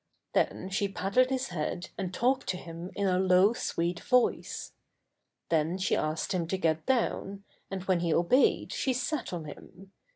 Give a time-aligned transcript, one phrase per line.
[0.33, 4.73] Then she patted his head and talked to him in a low, sweet voice.
[5.49, 9.91] Then she asked him to get down, and when he obeyed she sat on him.